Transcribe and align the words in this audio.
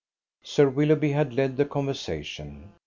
Sir 0.41 0.67
Willoughby 0.67 1.11
had 1.11 1.35
led 1.35 1.57
the 1.57 1.65
conversation. 1.65 2.71